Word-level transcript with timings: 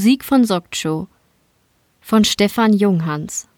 Musik 0.00 0.24
von 0.24 0.46
Sokcho 0.46 1.08
von 2.00 2.24
Stefan 2.24 2.72
Junghans. 2.72 3.48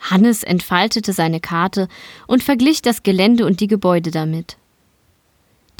Hannes 0.00 0.42
entfaltete 0.42 1.12
seine 1.12 1.38
Karte 1.38 1.86
und 2.26 2.42
verglich 2.42 2.80
das 2.80 3.02
Gelände 3.02 3.44
und 3.44 3.60
die 3.60 3.66
Gebäude 3.66 4.10
damit. 4.10 4.56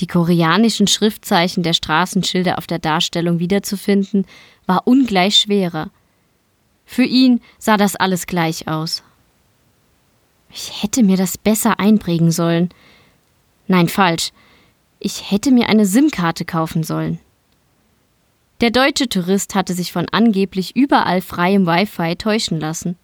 Die 0.00 0.06
koreanischen 0.06 0.86
Schriftzeichen 0.86 1.62
der 1.62 1.72
Straßenschilder 1.72 2.58
auf 2.58 2.66
der 2.66 2.78
Darstellung 2.78 3.38
wiederzufinden, 3.38 4.26
war 4.66 4.86
ungleich 4.86 5.36
schwerer. 5.36 5.88
Für 6.84 7.04
ihn 7.04 7.40
sah 7.58 7.78
das 7.78 7.96
alles 7.96 8.26
gleich 8.26 8.68
aus. 8.68 9.02
Ich 10.50 10.82
hätte 10.82 11.02
mir 11.02 11.16
das 11.16 11.38
besser 11.38 11.80
einprägen 11.80 12.30
sollen. 12.30 12.68
Nein, 13.66 13.88
falsch. 13.88 14.30
Ich 14.98 15.30
hätte 15.30 15.52
mir 15.52 15.70
eine 15.70 15.86
SIM-Karte 15.86 16.44
kaufen 16.44 16.82
sollen. 16.82 17.18
Der 18.62 18.70
deutsche 18.70 19.08
Tourist 19.08 19.56
hatte 19.56 19.74
sich 19.74 19.90
von 19.90 20.06
angeblich 20.12 20.76
überall 20.76 21.20
freiem 21.20 21.66
Wi-Fi 21.66 22.14
täuschen 22.14 22.60
lassen. 22.60 22.96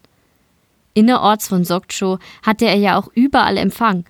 Innerorts 0.93 1.49
von 1.49 1.65
Sokcho 1.65 2.17
hatte 2.43 2.63
er 2.63 2.77
ja 2.77 2.97
auch 2.97 3.09
überall 3.13 3.57
Empfang, 3.57 4.05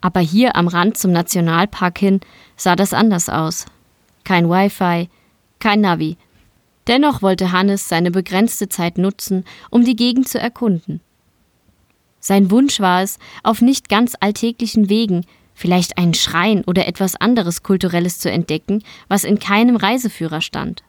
aber 0.00 0.20
hier 0.20 0.54
am 0.54 0.68
Rand 0.68 0.96
zum 0.96 1.10
Nationalpark 1.10 1.98
hin 1.98 2.20
sah 2.56 2.76
das 2.76 2.94
anders 2.94 3.28
aus. 3.28 3.66
Kein 4.22 4.48
Wi-Fi, 4.48 5.08
kein 5.58 5.80
Navi. 5.80 6.18
Dennoch 6.86 7.20
wollte 7.20 7.50
Hannes 7.50 7.88
seine 7.88 8.12
begrenzte 8.12 8.68
Zeit 8.68 8.96
nutzen, 8.96 9.44
um 9.70 9.84
die 9.84 9.96
Gegend 9.96 10.28
zu 10.28 10.38
erkunden. 10.38 11.00
Sein 12.20 12.48
Wunsch 12.52 12.78
war 12.78 13.02
es, 13.02 13.18
auf 13.42 13.60
nicht 13.60 13.88
ganz 13.88 14.14
alltäglichen 14.20 14.88
Wegen 14.88 15.26
vielleicht 15.52 15.98
einen 15.98 16.14
Schrein 16.14 16.62
oder 16.64 16.86
etwas 16.86 17.16
anderes 17.16 17.64
Kulturelles 17.64 18.20
zu 18.20 18.30
entdecken, 18.30 18.84
was 19.08 19.24
in 19.24 19.40
keinem 19.40 19.74
Reiseführer 19.74 20.40
stand. 20.40 20.84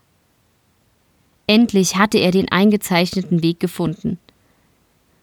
Endlich 1.47 1.97
hatte 1.97 2.17
er 2.17 2.31
den 2.31 2.51
eingezeichneten 2.51 3.43
Weg 3.43 3.59
gefunden. 3.59 4.17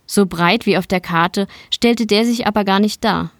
So 0.06 0.26
breit 0.26 0.66
wie 0.66 0.76
auf 0.76 0.86
der 0.86 1.00
Karte 1.00 1.46
stellte 1.70 2.06
der 2.06 2.24
sich 2.24 2.46
aber 2.46 2.64
gar 2.64 2.80
nicht 2.80 3.04
dar. 3.04 3.30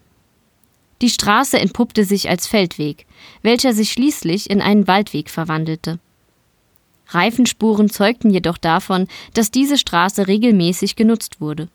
Die 1.02 1.10
Straße 1.10 1.58
entpuppte 1.58 2.04
sich 2.04 2.28
als 2.28 2.46
Feldweg, 2.46 3.06
welcher 3.42 3.72
sich 3.72 3.92
schließlich 3.92 4.50
in 4.50 4.60
einen 4.60 4.86
Waldweg 4.86 5.30
verwandelte. 5.30 5.98
Reifenspuren 7.08 7.90
zeugten 7.90 8.30
jedoch 8.30 8.58
davon, 8.58 9.08
dass 9.34 9.50
diese 9.50 9.78
Straße 9.78 10.28
regelmäßig 10.28 10.96
genutzt 10.96 11.40
wurde. 11.40 11.68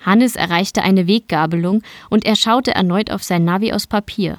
Hannes 0.00 0.34
erreichte 0.34 0.82
eine 0.82 1.06
Weggabelung 1.06 1.82
und 2.10 2.24
er 2.24 2.34
schaute 2.34 2.74
erneut 2.74 3.10
auf 3.10 3.22
sein 3.22 3.44
Navi 3.44 3.72
aus 3.72 3.86
Papier. 3.86 4.38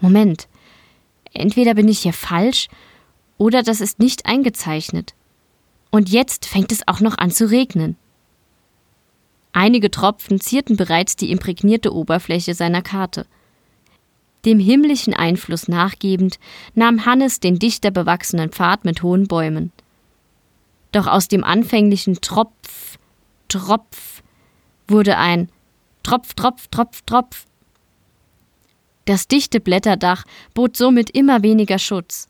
Moment, 0.00 0.48
entweder 1.32 1.74
bin 1.74 1.86
ich 1.88 2.00
hier 2.00 2.12
falsch 2.12 2.68
oder 3.40 3.62
das 3.62 3.80
ist 3.80 3.98
nicht 3.98 4.26
eingezeichnet. 4.26 5.14
Und 5.90 6.10
jetzt 6.10 6.44
fängt 6.44 6.70
es 6.72 6.86
auch 6.86 7.00
noch 7.00 7.16
an 7.16 7.30
zu 7.30 7.50
regnen. 7.50 7.96
Einige 9.52 9.90
Tropfen 9.90 10.38
zierten 10.40 10.76
bereits 10.76 11.16
die 11.16 11.30
imprägnierte 11.32 11.94
Oberfläche 11.94 12.52
seiner 12.52 12.82
Karte. 12.82 13.26
Dem 14.44 14.58
himmlischen 14.58 15.14
Einfluss 15.14 15.68
nachgebend 15.68 16.38
nahm 16.74 17.06
Hannes 17.06 17.40
den 17.40 17.58
dichter 17.58 17.90
bewachsenen 17.90 18.50
Pfad 18.50 18.84
mit 18.84 19.02
hohen 19.02 19.26
Bäumen. 19.26 19.72
Doch 20.92 21.06
aus 21.06 21.26
dem 21.26 21.42
anfänglichen 21.42 22.20
Tropf, 22.20 22.98
Tropf 23.48 24.22
wurde 24.86 25.16
ein 25.16 25.48
Tropf, 26.02 26.34
Tropf, 26.34 26.68
Tropf, 26.68 27.00
Tropf. 27.06 27.46
Das 29.06 29.28
dichte 29.28 29.60
Blätterdach 29.60 30.24
bot 30.52 30.76
somit 30.76 31.08
immer 31.08 31.42
weniger 31.42 31.78
Schutz. 31.78 32.29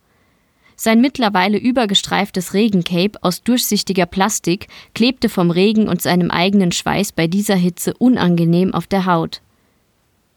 Sein 0.82 1.02
mittlerweile 1.02 1.58
übergestreiftes 1.58 2.54
Regencape 2.54 3.22
aus 3.22 3.42
durchsichtiger 3.42 4.06
Plastik 4.06 4.68
klebte 4.94 5.28
vom 5.28 5.50
Regen 5.50 5.88
und 5.91 6.00
seinem 6.00 6.30
eigenen 6.30 6.72
Schweiß 6.72 7.12
bei 7.12 7.26
dieser 7.26 7.54
Hitze 7.54 7.92
unangenehm 7.98 8.72
auf 8.72 8.86
der 8.86 9.04
Haut. 9.04 9.42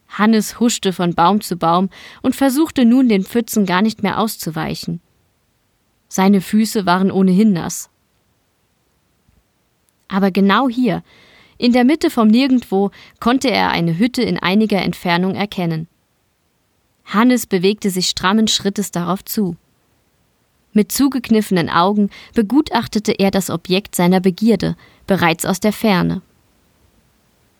Hannes 0.09 0.59
huschte 0.59 0.91
von 0.91 1.13
Baum 1.13 1.39
zu 1.39 1.55
Baum 1.55 1.89
und 2.21 2.35
versuchte 2.35 2.83
nun 2.83 3.07
den 3.07 3.23
Pfützen 3.23 3.65
gar 3.65 3.81
nicht 3.81 4.03
mehr 4.03 4.19
auszuweichen. 4.19 4.99
Seine 6.09 6.41
Füße 6.41 6.85
waren 6.85 7.09
ohnehin 7.09 7.53
nass. 7.53 7.89
Aber 10.09 10.29
genau 10.29 10.67
hier, 10.67 11.03
in 11.57 11.71
der 11.71 11.85
Mitte 11.85 12.09
vom 12.09 12.27
Nirgendwo, 12.27 12.91
konnte 13.21 13.49
er 13.49 13.69
eine 13.69 13.97
Hütte 13.97 14.23
in 14.23 14.37
einiger 14.39 14.81
Entfernung 14.81 15.35
erkennen. 15.35 15.87
Hannes 17.05 17.47
bewegte 17.47 17.89
sich 17.89 18.09
strammen 18.09 18.49
Schrittes 18.49 18.91
darauf 18.91 19.23
zu. 19.23 19.55
Mit 20.73 20.91
zugekniffenen 20.91 21.69
Augen 21.69 22.09
begutachtete 22.33 23.13
er 23.13 23.31
das 23.31 23.49
Objekt 23.49 23.95
seiner 23.95 24.19
Begierde, 24.19 24.75
bereits 25.05 25.45
aus 25.45 25.59
der 25.59 25.71
Ferne. 25.73 26.21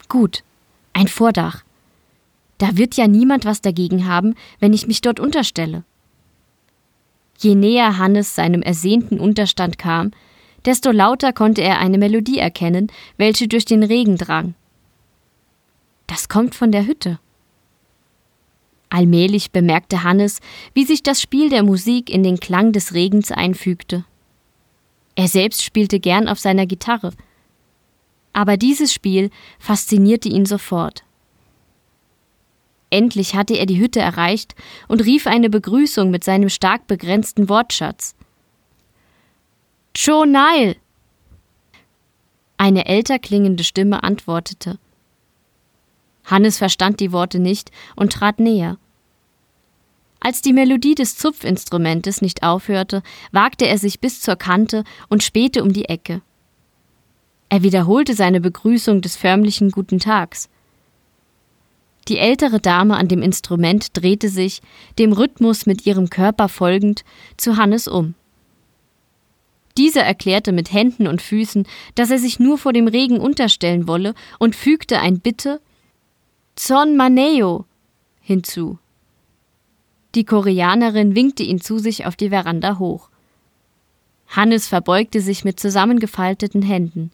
Gut, 0.10 0.44
ein 0.94 1.08
Vordach. 1.08 1.64
Da 2.58 2.78
wird 2.78 2.96
ja 2.96 3.08
niemand 3.08 3.46
was 3.46 3.62
dagegen 3.62 4.08
haben, 4.08 4.36
wenn 4.60 4.74
ich 4.74 4.88
mich 4.88 5.02
dort 5.02 5.20
unterstelle. 5.20 5.84
Je 7.38 7.56
näher 7.56 7.98
Hannes 7.98 8.36
seinem 8.36 8.62
ersehnten 8.62 9.20
Unterstand 9.20 9.78
kam, 9.78 10.12
desto 10.66 10.92
lauter 10.92 11.34
konnte 11.34 11.62
er 11.62 11.80
eine 11.80 11.98
Melodie 11.98 12.40
erkennen, 12.40 12.92
welche 13.18 13.48
durch 13.48 13.66
den 13.66 13.84
Regen 13.84 14.18
drang. 14.18 14.56
Das 16.08 16.30
kommt 16.30 16.56
von 16.56 16.72
der 16.72 16.86
Hütte. 16.86 17.20
Allmählich 18.94 19.50
bemerkte 19.50 20.04
Hannes, 20.04 20.40
wie 20.76 20.86
sich 20.86 21.02
das 21.02 21.20
Spiel 21.20 21.50
der 21.50 21.64
Musik 21.64 22.12
in 22.12 22.22
den 22.22 22.40
Klang 22.40 22.74
des 22.74 22.94
Regens 22.94 23.32
einfügte. 23.32 24.06
Er 25.16 25.28
selbst 25.28 25.64
spielte 25.64 26.00
gern 26.00 26.28
auf 26.28 26.38
seiner 26.38 26.68
Gitarre. 26.68 27.12
Aber 28.34 28.56
dieses 28.56 28.94
Spiel 28.94 29.32
faszinierte 29.58 30.30
ihn 30.30 30.46
sofort. 30.46 31.04
Endlich 32.92 33.34
hatte 33.34 33.56
er 33.56 33.66
die 33.66 33.80
Hütte 33.80 34.00
erreicht 34.00 34.54
und 34.88 35.04
rief 35.04 35.26
eine 35.26 35.50
Begrüßung 35.50 36.12
mit 36.12 36.24
seinem 36.24 36.50
stark 36.50 36.86
begrenzten 36.86 37.50
Wortschatz. 37.50 38.14
Cho 39.98 40.24
Nile! 40.24 40.76
Eine 42.58 42.86
älter 42.86 43.18
klingende 43.18 43.64
Stimme 43.64 44.04
antwortete. 44.04 44.78
Hannes 46.24 46.58
verstand 46.58 47.00
die 47.00 47.12
Worte 47.12 47.40
nicht 47.40 47.72
und 47.96 48.14
trat 48.14 48.40
näher. 48.40 48.78
Als 50.20 50.42
die 50.42 50.54
Melodie 50.54 50.96
des 50.96 51.18
Zupfinstrumentes 51.18 52.22
nicht 52.22 52.44
aufhörte, 52.44 53.04
wagte 53.34 53.68
er 53.68 53.78
sich 53.78 54.00
bis 54.00 54.22
zur 54.22 54.38
Kante 54.38 54.86
und 55.10 55.22
spähte 55.22 55.62
um 55.62 55.74
die 55.74 55.86
Ecke. 55.86 56.22
Er 57.50 57.62
wiederholte 57.62 58.16
seine 58.16 58.40
Begrüßung 58.40 59.02
des 59.02 59.18
förmlichen 59.18 59.70
Guten 59.70 60.00
Tags. 60.00 60.50
Die 62.08 62.18
ältere 62.18 62.60
Dame 62.60 62.96
an 62.96 63.10
dem 63.10 63.22
Instrument 63.22 63.90
drehte 63.94 64.30
sich, 64.30 64.62
dem 64.98 65.14
Rhythmus 65.14 65.66
mit 65.66 65.86
ihrem 65.86 66.10
Körper 66.10 66.50
folgend, 66.50 67.04
zu 67.38 67.58
Hannes 67.58 67.88
um. 67.88 68.16
Dieser 69.78 70.04
erklärte 70.04 70.52
mit 70.52 70.72
Händen 70.72 71.08
und 71.08 71.22
Füßen, 71.22 71.68
dass 71.96 72.12
er 72.12 72.20
sich 72.20 72.40
nur 72.40 72.58
vor 72.58 72.74
dem 72.74 72.88
Regen 72.88 73.20
unterstellen 73.20 73.88
wolle 73.88 74.14
und 74.40 74.56
fügte 74.56 75.00
ein 75.00 75.20
Bitte 75.20 75.60
Zon 76.56 76.96
Maneo 76.96 77.66
hinzu. 78.22 78.78
Die 80.16 80.24
Koreanerin 80.24 81.16
winkte 81.16 81.44
ihn 81.44 81.60
zu 81.60 81.80
sich 81.80 82.06
auf 82.06 82.16
die 82.16 82.30
Veranda 82.30 82.78
hoch. 82.78 83.10
Hannes 84.28 84.68
verbeugte 84.68 85.22
sich 85.22 85.44
mit 85.44 85.60
zusammengefalteten 85.60 86.62
Händen. 86.62 87.12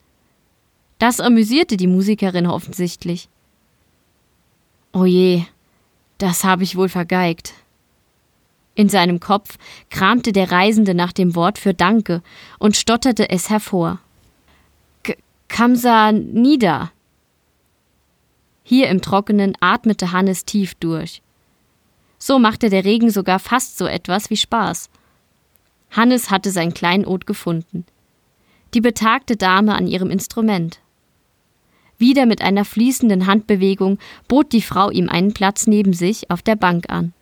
Das 0.98 1.20
amüsierte 1.20 1.76
die 1.76 1.86
Musikerin 1.86 2.46
offensichtlich. 2.46 3.28
Oh 4.92 5.06
je, 5.06 5.44
das 6.18 6.44
habe 6.44 6.62
ich 6.62 6.76
wohl 6.76 6.88
vergeigt. 6.88 7.54
In 8.74 8.88
seinem 8.88 9.20
Kopf 9.20 9.56
kramte 9.88 10.32
der 10.32 10.52
Reisende 10.52 10.94
nach 10.94 11.12
dem 11.12 11.34
Wort 11.34 11.58
für 11.58 11.74
Danke 11.74 12.22
und 12.58 12.76
stotterte 12.76 13.30
es 13.30 13.50
hervor. 13.50 13.98
K 15.02 15.16
Kamsa 15.48 16.12
Nida. 16.12 16.92
Hier 18.70 18.88
im 18.88 19.02
Trockenen 19.02 19.54
atmete 19.58 20.12
Hannes 20.12 20.44
tief 20.44 20.76
durch. 20.76 21.22
So 22.20 22.38
machte 22.38 22.70
der 22.70 22.84
Regen 22.84 23.10
sogar 23.10 23.40
fast 23.40 23.76
so 23.76 23.84
etwas 23.84 24.30
wie 24.30 24.36
Spaß. 24.36 24.90
Hannes 25.90 26.30
hatte 26.30 26.52
sein 26.52 26.72
Kleinod 26.72 27.26
gefunden. 27.26 27.84
Die 28.72 28.80
betagte 28.80 29.34
Dame 29.34 29.74
an 29.74 29.88
ihrem 29.88 30.08
Instrument. 30.08 30.78
Wieder 31.98 32.26
mit 32.26 32.42
einer 32.42 32.64
fließenden 32.64 33.26
Handbewegung 33.26 33.98
bot 34.28 34.52
die 34.52 34.62
Frau 34.62 34.88
ihm 34.88 35.08
einen 35.08 35.34
Platz 35.34 35.66
neben 35.66 35.92
sich 35.92 36.30
auf 36.30 36.40
der 36.40 36.54
Bank 36.54 36.90
an. 36.90 37.12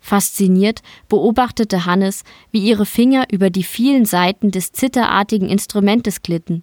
Fasziniert 0.00 0.80
beobachtete 1.08 1.86
Hannes, 1.86 2.22
wie 2.52 2.60
ihre 2.60 2.86
Finger 2.86 3.26
über 3.32 3.50
die 3.50 3.64
vielen 3.64 4.04
Saiten 4.04 4.52
des 4.52 4.70
zitterartigen 4.70 5.48
Instrumentes 5.48 6.22
glitten. 6.22 6.62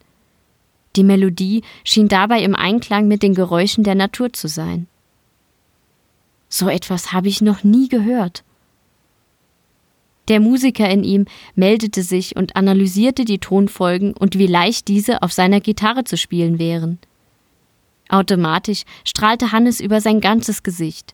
Die 0.96 1.04
Melodie 1.04 1.64
schien 1.84 2.08
dabei 2.08 2.42
im 2.42 2.56
Einklang 2.56 3.08
mit 3.08 3.22
den 3.24 3.36
Geräuschen 3.36 3.84
der 3.84 3.96
Natur 3.96 4.32
zu 4.32 4.48
sein. 4.48 4.88
So 6.48 6.70
etwas 6.70 7.12
habe 7.12 7.28
ich 7.28 7.42
noch 7.42 7.64
nie 7.64 7.90
gehört. 7.90 8.44
Der 10.28 10.40
Musiker 10.40 10.90
in 10.90 11.04
ihm 11.04 11.26
meldete 11.56 12.02
sich 12.02 12.36
und 12.36 12.56
analysierte 12.56 13.26
die 13.26 13.40
Tonfolgen 13.40 14.14
und 14.14 14.38
wie 14.40 14.48
leicht 14.48 14.88
diese 14.88 15.22
auf 15.22 15.34
seiner 15.34 15.60
Gitarre 15.60 16.04
zu 16.04 16.18
spielen 16.18 16.58
wären. 16.58 16.98
Automatisch 18.10 18.84
strahlte 19.04 19.52
Hannes 19.52 19.80
über 19.80 20.02
sein 20.02 20.22
ganzes 20.22 20.64
Gesicht. 20.64 21.14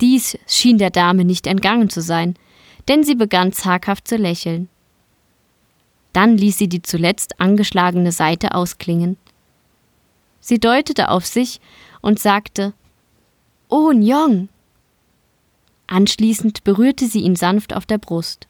Dies 0.00 0.38
schien 0.46 0.78
der 0.78 0.90
Dame 0.90 1.24
nicht 1.24 1.46
entgangen 1.46 1.88
zu 1.88 2.02
sein, 2.02 2.34
denn 2.88 3.04
sie 3.04 3.14
begann 3.14 3.52
zaghaft 3.52 4.08
zu 4.08 4.16
lächeln. 4.16 4.68
Dann 6.12 6.36
ließ 6.36 6.58
sie 6.58 6.68
die 6.68 6.82
zuletzt 6.82 7.40
angeschlagene 7.40 8.12
Seite 8.12 8.54
ausklingen. 8.54 9.16
Sie 10.40 10.58
deutete 10.58 11.08
auf 11.08 11.24
sich 11.24 11.60
und 12.00 12.18
sagte 12.18 12.74
Oh 13.68 13.92
Njong. 13.92 14.48
Anschließend 15.86 16.64
berührte 16.64 17.06
sie 17.06 17.20
ihn 17.20 17.36
sanft 17.36 17.74
auf 17.74 17.86
der 17.86 17.98
Brust. 17.98 18.48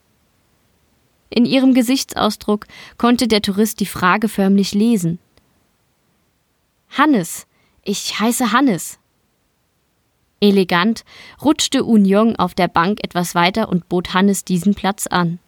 In 1.29 1.45
ihrem 1.45 1.75
Gesichtsausdruck 1.75 2.67
konnte 2.99 3.27
der 3.27 3.43
Tourist 3.43 3.81
die 3.81 3.87
Frage 3.87 4.29
förmlich 4.29 4.75
lesen. 4.75 5.19
Hannes, 6.91 7.47
ich 7.85 8.21
heiße 8.21 8.53
Hannes. 8.53 8.99
Elegant 10.41 11.05
rutschte 11.43 11.85
Unyong 11.85 12.37
auf 12.37 12.55
der 12.55 12.69
Bank 12.69 12.99
etwas 13.03 13.35
weiter 13.35 13.69
und 13.69 13.89
bot 13.89 14.13
Hannes 14.13 14.45
diesen 14.45 14.75
Platz 14.75 15.07
an. 15.07 15.39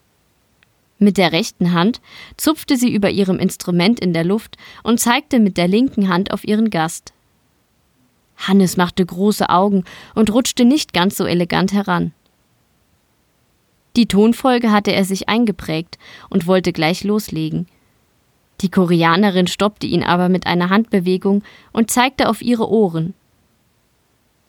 Mit 0.99 1.19
der 1.19 1.33
rechten 1.33 1.73
Hand 1.73 2.01
zupfte 2.37 2.77
sie 2.77 2.93
über 2.93 3.11
ihrem 3.11 3.39
Instrument 3.39 4.01
in 4.01 4.13
der 4.13 4.25
Luft 4.25 4.57
und 4.83 5.01
zeigte 5.01 5.41
mit 5.41 5.57
der 5.57 5.69
linken 5.69 6.09
Hand 6.09 6.31
auf 6.31 6.45
ihren 6.45 6.71
Gast. 6.71 7.13
Hannes 8.37 8.77
machte 8.77 9.05
große 9.05 9.49
Augen 9.49 9.85
und 10.15 10.33
rutschte 10.33 10.65
nicht 10.65 10.93
ganz 10.93 11.17
so 11.17 11.25
elegant 11.25 11.73
heran. 11.73 12.13
Die 13.97 14.07
Tonfolge 14.07 14.73
hatte 14.73 14.93
er 14.93 15.05
sich 15.05 15.29
eingeprägt 15.29 15.99
und 16.29 16.47
wollte 16.47 16.73
gleich 16.73 17.05
loslegen. 17.05 17.67
Die 18.61 18.71
Koreanerin 18.71 19.47
stoppte 19.47 19.87
ihn 19.87 20.03
aber 20.03 20.29
mit 20.29 20.47
einer 20.47 20.71
Handbewegung 20.71 21.43
und 21.73 21.91
zeigte 21.91 22.29
auf 22.29 22.43
ihre 22.43 22.69
Ohren. 22.69 23.15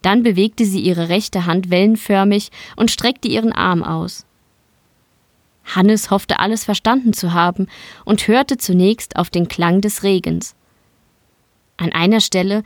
Dann 0.02 0.22
bewegte 0.22 0.64
sie 0.64 0.80
ihre 0.80 1.08
rechte 1.08 1.46
Hand 1.46 1.70
wellenförmig 1.70 2.50
und 2.76 2.90
streckte 2.90 3.28
ihren 3.28 3.52
Arm 3.52 3.82
aus. 3.82 4.25
Hannes 5.74 6.10
hoffte 6.10 6.38
alles 6.38 6.64
verstanden 6.64 7.12
zu 7.12 7.32
haben 7.32 7.66
und 8.04 8.28
hörte 8.28 8.56
zunächst 8.56 9.16
auf 9.16 9.30
den 9.30 9.48
Klang 9.48 9.80
des 9.80 10.02
Regens. 10.02 10.54
An 11.76 11.92
einer 11.92 12.20
Stelle, 12.20 12.62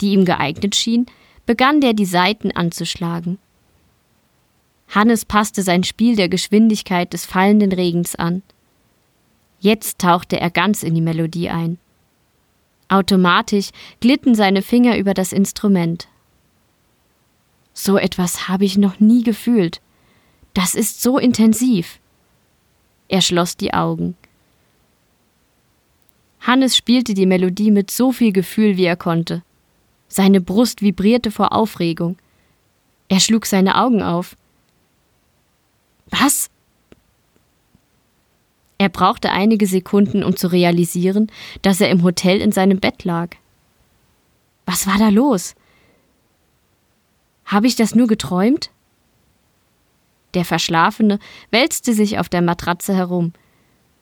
die 0.00 0.12
ihm 0.12 0.24
geeignet 0.24 0.74
schien, 0.74 1.06
begann 1.46 1.80
der 1.80 1.92
die 1.92 2.06
Saiten 2.06 2.52
anzuschlagen. 2.52 3.38
Hannes 4.88 5.24
passte 5.24 5.62
sein 5.62 5.82
Spiel 5.82 6.16
der 6.16 6.28
Geschwindigkeit 6.28 7.12
des 7.12 7.26
fallenden 7.26 7.72
Regens 7.72 8.14
an. 8.14 8.42
Jetzt 9.58 9.98
tauchte 9.98 10.38
er 10.38 10.50
ganz 10.50 10.82
in 10.82 10.94
die 10.94 11.00
Melodie 11.00 11.50
ein. 11.50 11.78
Automatisch 12.88 13.70
glitten 14.00 14.34
seine 14.34 14.62
Finger 14.62 14.96
über 14.98 15.14
das 15.14 15.32
Instrument. 15.32 16.06
So 17.72 17.98
etwas 17.98 18.46
habe 18.46 18.64
ich 18.64 18.78
noch 18.78 19.00
nie 19.00 19.24
gefühlt. 19.24 19.80
Das 20.52 20.74
ist 20.74 21.02
so 21.02 21.18
intensiv. 21.18 21.98
Er 23.14 23.20
schloss 23.20 23.56
die 23.56 23.72
Augen. 23.72 24.16
Hannes 26.40 26.76
spielte 26.76 27.14
die 27.14 27.26
Melodie 27.26 27.70
mit 27.70 27.92
so 27.92 28.10
viel 28.10 28.32
Gefühl, 28.32 28.76
wie 28.76 28.86
er 28.86 28.96
konnte. 28.96 29.44
Seine 30.08 30.40
Brust 30.40 30.82
vibrierte 30.82 31.30
vor 31.30 31.52
Aufregung. 31.52 32.18
Er 33.08 33.20
schlug 33.20 33.46
seine 33.46 33.80
Augen 33.80 34.02
auf. 34.02 34.36
Was? 36.10 36.50
Er 38.78 38.88
brauchte 38.88 39.30
einige 39.30 39.68
Sekunden, 39.68 40.24
um 40.24 40.34
zu 40.34 40.48
realisieren, 40.48 41.30
dass 41.62 41.80
er 41.80 41.90
im 41.90 42.02
Hotel 42.02 42.40
in 42.40 42.50
seinem 42.50 42.80
Bett 42.80 43.04
lag. 43.04 43.36
Was 44.66 44.88
war 44.88 44.98
da 44.98 45.10
los? 45.10 45.54
Habe 47.44 47.68
ich 47.68 47.76
das 47.76 47.94
nur 47.94 48.08
geträumt? 48.08 48.72
Der 50.34 50.44
Verschlafene 50.44 51.18
wälzte 51.50 51.94
sich 51.94 52.18
auf 52.18 52.28
der 52.28 52.42
Matratze 52.42 52.94
herum. 52.94 53.32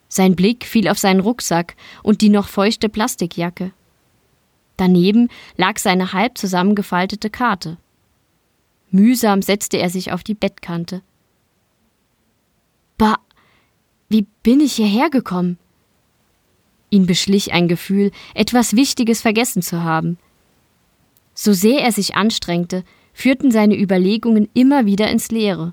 Sein 0.08 0.34
Blick 0.34 0.64
fiel 0.64 0.88
auf 0.88 0.98
seinen 0.98 1.20
Rucksack 1.20 1.76
und 2.02 2.20
die 2.20 2.28
noch 2.28 2.48
feuchte 2.48 2.88
Plastikjacke. 2.88 3.72
Daneben 4.76 5.28
lag 5.56 5.78
seine 5.78 6.12
halb 6.12 6.38
zusammengefaltete 6.38 7.30
Karte. 7.30 7.78
Mühsam 8.90 9.42
setzte 9.42 9.78
er 9.78 9.90
sich 9.90 10.12
auf 10.12 10.22
die 10.22 10.34
Bettkante. 10.34 11.02
Bah, 12.98 13.18
wie 14.08 14.26
bin 14.42 14.60
ich 14.60 14.74
hierher 14.74 15.08
gekommen? 15.08 15.58
Ihn 16.90 17.06
beschlich 17.06 17.52
ein 17.52 17.68
Gefühl, 17.68 18.10
etwas 18.34 18.76
Wichtiges 18.76 19.22
vergessen 19.22 19.62
zu 19.62 19.82
haben. 19.82 20.18
So 21.34 21.54
sehr 21.54 21.80
er 21.80 21.92
sich 21.92 22.16
anstrengte, 22.16 22.84
führten 23.14 23.50
seine 23.50 23.78
Überlegungen 23.80 24.50
immer 24.52 24.84
wieder 24.84 25.10
ins 25.10 25.30
Leere. 25.30 25.72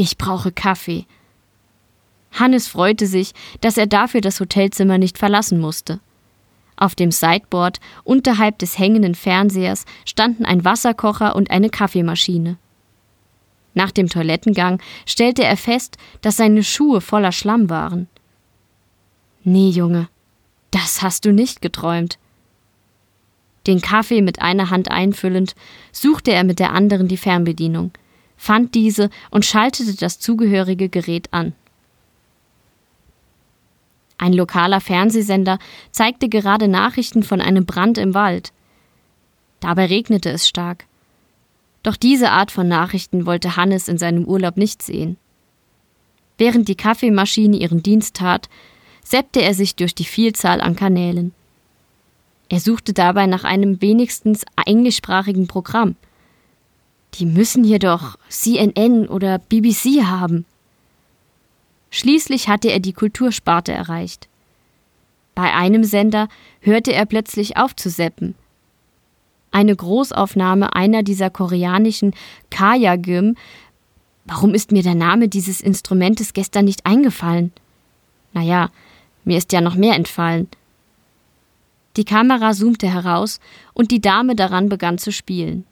Ich 0.00 0.16
brauche 0.16 0.52
Kaffee. 0.52 1.06
Hannes 2.30 2.68
freute 2.68 3.08
sich, 3.08 3.32
dass 3.60 3.76
er 3.76 3.88
dafür 3.88 4.20
das 4.20 4.38
Hotelzimmer 4.38 4.96
nicht 4.96 5.18
verlassen 5.18 5.58
musste. 5.58 5.98
Auf 6.76 6.94
dem 6.94 7.10
Sideboard 7.10 7.80
unterhalb 8.04 8.60
des 8.60 8.78
hängenden 8.78 9.16
Fernsehers 9.16 9.86
standen 10.04 10.44
ein 10.44 10.64
Wasserkocher 10.64 11.34
und 11.34 11.50
eine 11.50 11.68
Kaffeemaschine. 11.68 12.58
Nach 13.74 13.90
dem 13.90 14.08
Toilettengang 14.08 14.80
stellte 15.04 15.42
er 15.42 15.56
fest, 15.56 15.96
dass 16.20 16.36
seine 16.36 16.62
Schuhe 16.62 17.00
voller 17.00 17.32
Schlamm 17.32 17.68
waren. 17.68 18.06
Nee, 19.42 19.70
Junge, 19.70 20.08
das 20.70 21.02
hast 21.02 21.24
du 21.24 21.32
nicht 21.32 21.60
geträumt. 21.60 22.20
Den 23.66 23.80
Kaffee 23.80 24.22
mit 24.22 24.40
einer 24.42 24.70
Hand 24.70 24.92
einfüllend, 24.92 25.56
suchte 25.90 26.30
er 26.30 26.44
mit 26.44 26.60
der 26.60 26.72
anderen 26.72 27.08
die 27.08 27.16
Fernbedienung– 27.16 27.90
fand 28.38 28.74
diese 28.74 29.10
und 29.30 29.44
schaltete 29.44 29.94
das 29.94 30.18
zugehörige 30.18 30.88
Gerät 30.88 31.28
an. 31.32 31.52
Ein 34.16 34.32
lokaler 34.32 34.80
Fernsehsender 34.80 35.58
zeigte 35.90 36.28
gerade 36.28 36.68
Nachrichten 36.68 37.22
von 37.22 37.40
einem 37.40 37.66
Brand 37.66 37.98
im 37.98 38.14
Wald. 38.14 38.52
Dabei 39.60 39.86
regnete 39.86 40.30
es 40.30 40.48
stark. 40.48 40.86
Doch 41.82 41.96
diese 41.96 42.30
Art 42.30 42.50
von 42.50 42.66
Nachrichten 42.66 43.26
wollte 43.26 43.56
Hannes 43.56 43.88
in 43.88 43.98
seinem 43.98 44.24
Urlaub 44.24 44.56
nicht 44.56 44.82
sehen. 44.82 45.16
Während 46.36 46.68
die 46.68 46.74
Kaffeemaschine 46.76 47.56
ihren 47.56 47.82
Dienst 47.82 48.16
tat, 48.16 48.48
seppte 49.04 49.42
er 49.42 49.54
sich 49.54 49.76
durch 49.76 49.94
die 49.94 50.04
Vielzahl 50.04 50.60
an 50.60 50.76
Kanälen. 50.76 51.32
Er 52.48 52.60
suchte 52.60 52.92
dabei 52.92 53.26
nach 53.26 53.44
einem 53.44 53.82
wenigstens 53.82 54.44
englischsprachigen 54.64 55.48
Programm– 55.48 55.96
die 57.14 57.26
müssen 57.26 57.64
hier 57.64 57.78
doch 57.78 58.16
CNN 58.28 59.08
oder 59.08 59.38
BBC 59.38 60.04
haben. 60.04 60.44
Schließlich 61.90 62.48
hatte 62.48 62.70
er 62.70 62.80
die 62.80 62.92
Kultursparte 62.92 63.72
erreicht. 63.72 64.28
Bei 65.34 65.54
einem 65.54 65.84
Sender 65.84 66.28
hörte 66.60 66.92
er 66.92 67.06
plötzlich 67.06 67.56
auf 67.56 67.74
zu 67.74 67.90
seppen. 67.90 68.34
Eine 69.50 69.74
Großaufnahme 69.74 70.74
einer 70.74 71.02
dieser 71.02 71.30
koreanischen 71.30 72.14
Kaya-Gym. 72.50 73.36
Warum 74.26 74.52
ist 74.52 74.72
mir 74.72 74.82
der 74.82 74.94
Name 74.94 75.28
dieses 75.28 75.60
Instrumentes 75.60 76.34
gestern 76.34 76.66
nicht 76.66 76.84
eingefallen? 76.84 77.52
Naja, 78.34 78.70
mir 79.24 79.38
ist 79.38 79.52
ja 79.52 79.60
noch 79.60 79.74
mehr 79.74 79.94
entfallen. 79.94 80.48
Die 81.96 82.04
Kamera 82.04 82.52
zoomte 82.52 82.86
heraus 82.86 83.40
und 83.72 83.90
die 83.90 84.00
Dame 84.00 84.36
daran 84.36 84.68
begann 84.68 84.98
zu 84.98 85.10
spielen. 85.10 85.64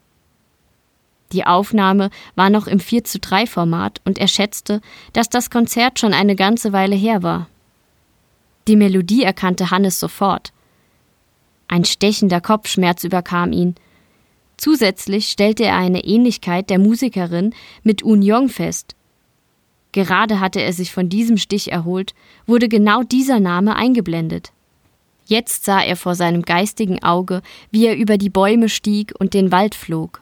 Die 1.33 1.45
Aufnahme 1.45 2.11
war 2.35 2.50
noch 2.50 2.66
im 2.66 2.78
4 2.78 3.04
zu 3.04 3.18
3 3.18 3.47
Format 3.47 4.00
und 4.04 4.18
er 4.18 4.28
schätzte, 4.28 4.80
dass 5.12 5.28
das 5.28 5.50
Konzert 5.50 5.99
schon 5.99 6.12
eine 6.12 6.37
ganze 6.37 6.73
Weile 6.73 6.97
her 6.97 7.23
war. 7.23 7.49
Die 8.68 8.76
Melodie 8.76 9.23
erkannte 9.23 9.71
Hannes 9.71 10.00
sofort. 10.00 10.52
Ein 11.68 11.85
stechender 11.85 12.40
Kopfschmerz 12.40 13.04
überkam 13.04 13.52
ihn. 13.52 13.75
Zusätzlich 14.56 15.28
stellte 15.28 15.64
er 15.64 15.76
eine 15.76 16.04
Ähnlichkeit 16.04 16.71
der 16.71 16.78
Musikerin 16.78 17.54
mit 17.83 18.02
Un 18.02 18.23
Yong 18.23 18.49
fest. 18.49 18.95
Gerade 19.92 20.40
hatte 20.40 20.61
er 20.61 20.73
sich 20.73 20.92
von 20.92 21.09
diesem 21.09 21.38
Stich 21.38 21.73
erholt, 21.73 22.14
wurde 22.47 22.68
genau 22.68 23.02
dieser 23.02 23.40
Name 23.40 23.76
eingeblendet. 23.76 24.52
Jetzt 25.26 25.64
sah 25.64 25.80
er 25.80 25.97
vor 25.97 26.14
seinem 26.14 26.42
geistigen 26.42 27.02
Auge, 27.02 27.42
wie 27.71 27.87
er 27.87 27.97
über 27.97 28.16
die 28.16 28.30
Bäume 28.30 28.68
stieg 28.68 29.12
und 29.18 29.35
den 29.35 29.50
Wald 29.50 29.75
flog. 29.75 30.21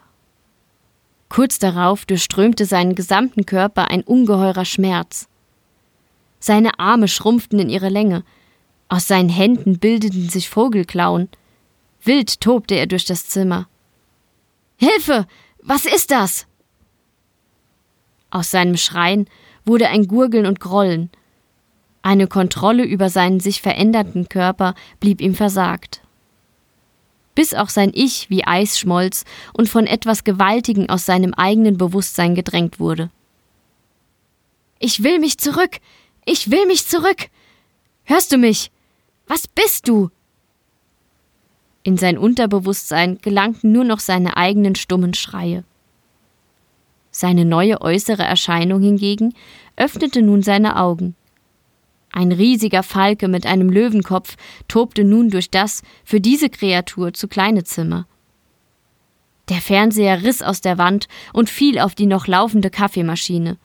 Kurz 1.34 1.58
darauf 1.58 2.06
durchströmte 2.06 2.64
seinen 2.64 2.94
gesamten 2.94 3.44
Körper 3.44 3.90
ein 3.90 4.04
ungeheurer 4.04 4.64
Schmerz. 4.64 5.26
Seine 6.38 6.78
Arme 6.78 7.08
schrumpften 7.08 7.58
in 7.58 7.68
ihre 7.68 7.88
Länge, 7.88 8.22
aus 8.88 9.08
seinen 9.08 9.30
Händen 9.30 9.80
bildeten 9.80 10.28
sich 10.28 10.48
Vogelklauen. 10.48 11.28
Wild 12.04 12.40
tobte 12.40 12.76
er 12.76 12.86
durch 12.86 13.04
das 13.04 13.28
Zimmer. 13.28 13.66
Hilfe! 14.76 15.26
Was 15.60 15.86
ist 15.86 16.12
das? 16.12 16.46
Aus 18.30 18.52
seinem 18.52 18.76
Schreien 18.76 19.28
wurde 19.64 19.88
ein 19.88 20.06
Gurgeln 20.06 20.46
und 20.46 20.60
Grollen. 20.60 21.10
Eine 22.02 22.28
Kontrolle 22.28 22.84
über 22.84 23.10
seinen 23.10 23.40
sich 23.40 23.60
verändernden 23.60 24.28
Körper 24.28 24.76
blieb 25.00 25.20
ihm 25.20 25.34
versagt. 25.34 26.03
Bis 27.34 27.54
auch 27.54 27.68
sein 27.68 27.90
Ich 27.94 28.30
wie 28.30 28.44
Eis 28.44 28.78
schmolz 28.78 29.24
und 29.52 29.68
von 29.68 29.86
etwas 29.86 30.24
Gewaltigen 30.24 30.88
aus 30.88 31.04
seinem 31.06 31.34
eigenen 31.34 31.76
Bewusstsein 31.76 32.34
gedrängt 32.34 32.78
wurde. 32.78 33.10
Ich 34.78 35.02
will 35.02 35.18
mich 35.18 35.38
zurück! 35.38 35.78
Ich 36.24 36.50
will 36.50 36.66
mich 36.66 36.86
zurück! 36.86 37.28
Hörst 38.04 38.32
du 38.32 38.38
mich? 38.38 38.70
Was 39.26 39.48
bist 39.48 39.88
du? 39.88 40.10
In 41.82 41.96
sein 41.96 42.16
Unterbewusstsein 42.16 43.18
gelangten 43.20 43.72
nur 43.72 43.84
noch 43.84 44.00
seine 44.00 44.36
eigenen 44.36 44.74
stummen 44.74 45.14
Schreie. 45.14 45.64
Seine 47.10 47.44
neue 47.44 47.80
äußere 47.80 48.22
Erscheinung 48.22 48.82
hingegen 48.82 49.34
öffnete 49.76 50.22
nun 50.22 50.42
seine 50.42 50.76
Augen. 50.76 51.14
Ein 52.16 52.30
riesiger 52.30 52.85
Falke 52.85 53.26
mit 53.26 53.44
einem 53.44 53.68
Löwenkopf 53.68 54.37
tobte 54.68 55.02
nun 55.02 55.30
durch 55.30 55.50
das 55.50 55.83
für 56.04 56.21
diese 56.21 56.49
Kreatur 56.49 57.12
zu 57.12 57.26
kleine 57.26 57.64
Zimmer. 57.64 58.06
Der 59.49 59.56
Fernseher 59.56 60.23
riss 60.23 60.40
aus 60.40 60.61
der 60.61 60.78
Wand 60.78 61.09
und 61.33 61.50
fiel 61.50 61.80
auf 61.80 61.97
die 61.97 62.06
noch 62.06 62.28
laufende 62.28 62.71
Kaffeemaschine. 62.71 63.56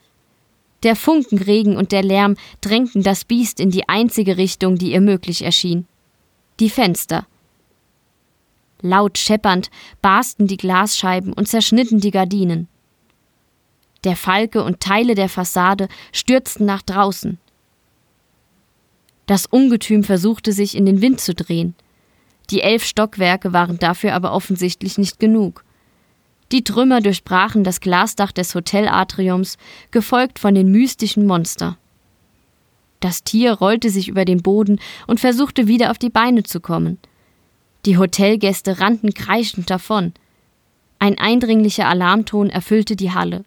Der 0.82 0.96
Funkenregen 0.96 1.77
und 1.77 1.91
der 1.91 2.01
Lärm 2.01 2.38
drängten 2.62 3.03
das 3.03 3.24
Biest 3.24 3.60
in 3.60 3.70
die 3.70 3.88
einzige 3.88 4.38
Richtung, 4.38 4.79
die 4.79 4.94
ihr 4.94 5.01
möglich 5.01 5.44
erschien. 5.44 5.86
Die 6.60 6.72
Fenster. 6.72 7.27
Laut 8.82 9.20
scheppernd 9.20 9.70
barsten 10.01 10.48
die 10.48 10.58
Glasscheiben 10.58 11.34
und 11.34 11.48
zerschnitten 11.48 12.00
die 12.00 12.12
Gardinen. 12.12 12.68
Der 14.06 14.15
Falke 14.15 14.63
und 14.63 14.79
Teile 14.79 15.13
der 15.13 15.29
Fassade 15.29 15.88
stürzten 16.12 16.65
nach 16.65 16.82
draußen. 16.82 17.38
Das 19.29 19.45
Ungetüm 19.45 20.03
versuchte 20.03 20.53
sich 20.53 20.75
in 20.75 20.88
den 20.88 21.03
Wind 21.03 21.21
zu 21.21 21.36
drehen. 21.36 21.75
Die 22.50 22.62
elf 22.62 22.83
Stockwerke 22.83 23.53
waren 23.53 23.77
dafür 23.77 24.15
aber 24.15 24.33
offensichtlich 24.33 24.98
nicht 24.98 25.19
genug. 25.19 25.63
Die 26.51 26.63
Trümmer 26.63 27.00
durchbrachen 27.00 27.63
das 27.63 27.79
Glasdach 27.79 28.31
des 28.31 28.55
Hotelatriums, 28.55 29.59
gefolgt 29.91 30.39
von 30.39 30.55
den 30.55 30.71
mystischen 30.71 31.27
Monster. 31.27 31.77
Das 33.01 33.24
Tier 33.24 33.53
rollte 33.53 33.91
sich 33.91 34.07
über 34.07 34.25
den 34.25 34.41
Boden 34.41 34.79
und 35.05 35.19
versuchte 35.19 35.67
wieder 35.67 35.91
auf 35.91 36.00
die 36.00 36.09
Beine 36.09 36.41
zu 36.41 36.59
kommen. 36.59 36.98
Die 37.86 38.00
Hotelgäste 38.00 38.79
rannten 38.79 39.13
kreischend 39.13 39.69
davon. 39.69 40.13
Ein 40.98 41.19
eindringlicher 41.19 41.88
Alarmton 41.88 42.50
erfüllte 42.50 42.95
die 42.95 43.12
Halle. 43.12 43.43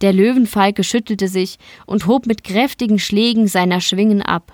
Der 0.00 0.12
Löwenfalke 0.12 0.82
schüttelte 0.82 1.28
sich 1.28 1.58
und 1.86 2.06
hob 2.06 2.26
mit 2.26 2.44
kräftigen 2.44 2.98
Schlägen 2.98 3.48
seiner 3.48 3.80
Schwingen 3.80 4.22
ab. 4.22 4.52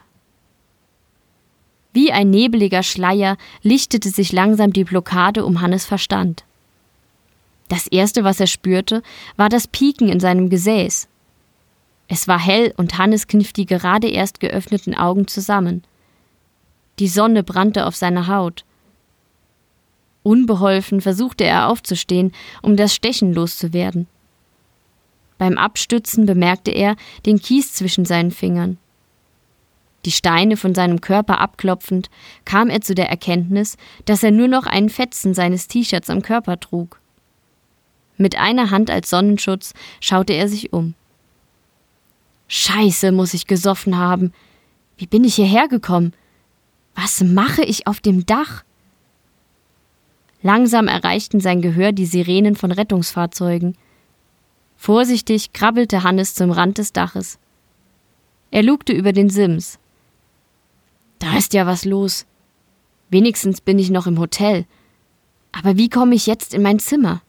Wie 1.93 2.12
ein 2.12 2.31
nebeliger 2.31 2.83
Schleier 2.83 3.37
lichtete 3.62 4.11
sich 4.11 4.33
langsam 4.33 4.73
die 4.73 4.85
Blockade 4.85 5.45
um 5.45 5.61
Hannes 5.61 5.87
Verstand. 5.87 6.45
Das 7.69 7.87
erste, 7.87 8.23
was 8.23 8.38
er 8.38 8.47
spürte, 8.47 9.03
war 9.37 9.49
das 9.49 9.67
Pieken 9.67 10.09
in 10.09 10.21
seinem 10.21 10.50
Gesäß. 10.50 11.09
Es 12.09 12.29
war 12.29 12.38
hell 12.38 12.73
und 12.76 12.99
Hannes 12.99 13.26
kniff 13.26 13.53
die 13.53 13.67
gerade 13.67 14.09
erst 14.09 14.41
geöffneten 14.41 14.95
Augen 14.95 15.26
zusammen. 15.26 15.83
Die 16.99 17.09
Sonne 17.09 17.43
brannte 17.43 17.87
auf 17.87 17.97
seiner 17.97 18.26
Haut. 18.29 18.65
Unbeholfen 20.23 21.00
versuchte 21.00 21.45
er 21.45 21.69
aufzustehen, 21.69 22.33
um 22.62 22.76
das 22.76 22.95
Stechen 22.95 23.33
loszuwerden. 23.33 24.07
Beim 25.38 25.59
Abstützen 25.59 26.26
bemerkte 26.26 26.71
er 26.71 26.97
den 27.26 27.40
Kies 27.40 27.75
zwischen 27.75 28.05
seinen 28.05 28.31
Fingern. 28.31 28.78
Die 30.05 30.12
Steine 30.12 30.57
von 30.57 30.75
seinem 30.75 31.00
Körper 31.00 31.40
abklopfend, 31.40 32.11
kam 32.45 32.71
er 32.71 32.81
zu 32.81 32.95
der 32.95 33.11
Erkenntnis, 33.11 33.76
dass 34.05 34.23
er 34.23 34.31
nur 34.31 34.49
noch 34.49 34.66
einen 34.66 34.88
Fetzen 34.88 35.35
seines 35.35 35.66
T-Shirts 35.66 36.11
am 36.11 36.23
Körper 36.23 36.61
trug. 36.61 37.00
Mit 38.16 38.38
einer 38.38 38.71
Hand 38.71 38.88
als 38.88 39.11
Sonnenschutz 39.11 39.75
schaute 40.00 40.33
er 40.33 40.49
sich 40.49 40.73
um. 40.73 40.95
Scheiße, 42.49 43.11
muss 43.11 43.35
ich 43.35 43.49
gesoffen 43.49 43.99
haben. 43.99 44.33
Wie 44.97 45.07
bin 45.07 45.25
ich 45.25 45.35
hierher 45.35 45.66
gekommen? 45.66 46.12
Was 46.95 47.23
mache 47.23 47.62
ich 47.62 47.87
auf 47.87 48.00
dem 48.00 48.25
Dach? 48.25 48.62
Langsam 50.43 50.87
erreichten 50.87 51.40
sein 51.40 51.61
Gehör 51.61 51.90
die 51.90 52.07
Sirenen 52.07 52.55
von 52.55 52.71
Rettungsfahrzeugen. 52.71 53.76
Vorsichtig 54.76 55.52
krabbelte 55.52 56.02
Hannes 56.02 56.35
zum 56.35 56.50
Rand 56.50 56.78
des 56.78 56.92
Daches. 56.92 57.38
Er 58.50 58.62
lugte 58.62 58.92
über 58.92 59.12
den 59.12 59.30
Sims. 59.30 59.78
Da 61.18 61.37
ist 61.37 61.54
ja 61.54 61.66
was 61.66 61.85
los. 61.85 62.26
Wenigstens 63.11 63.61
bin 63.61 63.78
ich 63.78 63.90
noch 63.90 64.06
im 64.06 64.18
Hotel. 64.18 64.66
Aber 65.52 65.76
wie 65.76 65.88
komme 65.88 66.14
ich 66.14 66.26
jetzt 66.26 66.54
in 66.54 66.62
mein 66.62 66.78
Zimmer? 66.78 67.23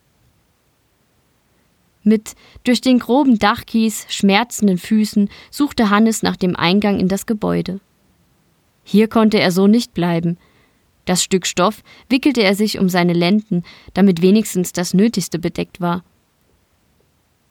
Mit 2.02 2.34
durch 2.64 2.80
den 2.80 2.98
groben 2.98 3.38
Dachkies 3.38 4.06
schmerzenden 4.08 4.78
Füßen 4.78 5.28
suchte 5.50 5.90
Hannes 5.90 6.22
nach 6.22 6.36
dem 6.36 6.56
Eingang 6.56 6.98
in 7.00 7.08
das 7.08 7.26
Gebäude. 7.26 7.80
Hier 8.84 9.08
konnte 9.08 9.38
er 9.38 9.52
so 9.52 9.66
nicht 9.66 9.92
bleiben. 9.94 10.38
Das 11.04 11.22
Stück 11.22 11.46
Stoff 11.46 11.82
wickelte 12.08 12.42
er 12.42 12.54
sich 12.54 12.78
um 12.78 12.88
seine 12.88 13.12
Lenden, 13.12 13.64
damit 13.94 14.22
wenigstens 14.22 14.72
das 14.72 14.94
Nötigste 14.94 15.38
bedeckt 15.38 15.80
war. 15.80 16.02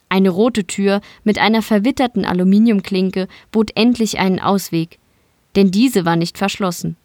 Eine 0.09 0.29
rote 0.29 0.65
Tür 0.65 1.01
mit 1.23 1.37
einer 1.37 1.61
verwitterten 1.61 2.25
Aluminiumklinke 2.25 3.27
bot 3.51 3.71
endlich 3.75 4.19
einen 4.19 4.39
Ausweg, 4.39 4.99
denn 5.55 5.71
diese 5.71 6.05
war 6.05 6.15
nicht 6.15 6.37
verschlossen. 6.37 6.95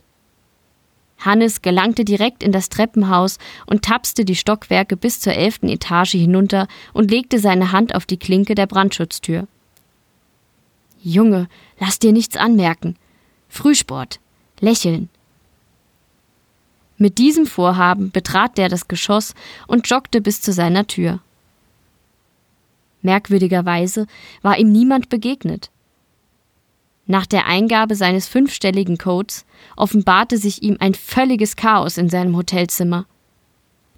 Hannes 1.18 1.62
gelangte 1.62 2.04
direkt 2.04 2.42
in 2.42 2.52
das 2.52 2.68
Treppenhaus 2.68 3.38
und 3.66 3.82
tapste 3.82 4.24
die 4.24 4.36
Stockwerke 4.36 4.96
bis 4.96 5.20
zur 5.20 5.34
elften 5.34 5.68
Etage 5.68 6.12
hinunter 6.12 6.66
und 6.92 7.10
legte 7.10 7.38
seine 7.38 7.72
Hand 7.72 7.94
auf 7.94 8.06
die 8.06 8.16
Klinke 8.16 8.54
der 8.54 8.66
Brandschutztür. 8.66 9.46
Junge, 11.02 11.48
lass 11.78 11.98
dir 11.98 12.12
nichts 12.12 12.36
anmerken. 12.36 12.96
Frühsport. 13.48 14.20
Lächeln. 14.60 15.08
Mit 16.96 17.18
diesem 17.18 17.46
Vorhaben 17.46 18.12
betrat 18.12 18.58
der 18.58 18.68
das 18.68 18.86
Geschoss 18.86 19.34
und 19.66 19.88
joggte 19.88 20.20
bis 20.20 20.40
zu 20.40 20.52
seiner 20.52 20.86
Tür. 20.86 21.18
Merkwürdigerweise 23.02 24.06
war 24.40 24.58
ihm 24.58 24.72
niemand 24.72 25.08
begegnet. 25.08 25.70
Nach 27.06 27.26
der 27.26 27.46
Eingabe 27.46 27.96
seines 27.96 28.28
fünfstelligen 28.28 28.96
Codes 28.96 29.44
offenbarte 29.76 30.38
sich 30.38 30.62
ihm 30.62 30.76
ein 30.80 30.94
völliges 30.94 31.56
Chaos 31.56 31.98
in 31.98 32.08
seinem 32.08 32.36
Hotelzimmer. 32.36 33.06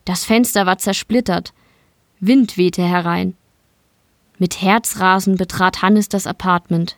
Das 0.05 0.25
Fenster 0.25 0.67
war 0.67 0.79
zersplittert, 0.79 1.53
Wind 2.21 2.57
wehte 2.57 2.83
herein. 2.83 3.37
Mit 4.39 4.63
Herzrasen 4.63 5.37
betrat 5.37 5.83
Hannes 5.83 6.09
das 6.09 6.27
Apartment. 6.27 6.97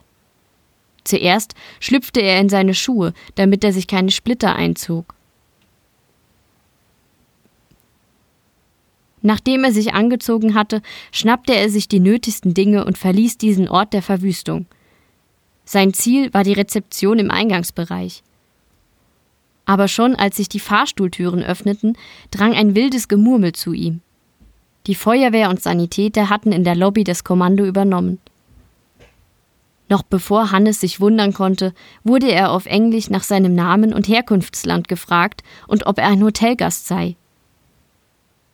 Zuerst 1.03 1.55
schlüpfte 1.81 2.21
er 2.21 2.41
in 2.41 2.49
seine 2.49 2.75
Schuhe, 2.75 3.13
damit 3.35 3.65
er 3.65 3.73
sich 3.73 3.89
keine 3.89 4.11
Splitter 4.11 4.55
einzog. 4.55 5.16
Nachdem 9.27 9.65
er 9.65 9.73
sich 9.73 9.93
angezogen 9.93 10.55
hatte, 10.55 10.83
schnappte 11.11 11.53
er 11.53 11.69
sich 11.69 11.89
die 11.89 11.99
nötigsten 11.99 12.55
Dinge 12.55 12.85
und 12.85 12.97
verließ 12.97 13.39
diesen 13.39 13.69
Ort 13.69 13.93
der 13.93 14.01
Verwüstung. 14.03 14.67
Sein 15.65 15.93
Ziel 15.93 16.33
war 16.33 16.45
die 16.45 16.53
Rezeption 16.53 17.19
im 17.19 17.33
Eingangsbereich. 17.33 18.23
Aber 19.65 19.89
schon 19.89 20.15
als 20.15 20.37
sich 20.37 20.49
die 20.49 20.61
Fahrstuhltüren 20.61 21.43
öffneten, 21.43 21.99
drang 22.31 22.55
ein 22.55 22.77
wildes 22.77 23.09
Gemurmel 23.09 23.51
zu 23.51 23.73
ihm. 23.73 24.01
Die 24.87 24.95
Feuerwehr 24.95 25.51
und 25.51 25.61
Sanitäter 25.61 26.31
hatten 26.31 26.53
in 26.53 26.63
der 26.63 26.77
Lobby 26.77 27.03
das 27.03 27.25
Kommando 27.25 27.65
übernommen. 27.65 28.21
Noch 29.89 30.05
bevor 30.05 30.53
Hannes 30.53 30.79
sich 30.79 31.01
wundern 31.01 31.33
konnte, 31.33 31.75
wurde 32.05 32.31
er 32.31 32.53
auf 32.53 32.67
Englisch 32.67 33.11
nach 33.11 33.25
seinem 33.25 33.57
Namen 33.57 33.93
und 33.93 34.07
Herkunftsland 34.07 34.87
gefragt 34.87 35.43
und 35.67 35.85
ob 35.89 35.99
er 35.99 36.07
ein 36.07 36.23
Hotelgast 36.23 36.87
sei. 36.87 37.17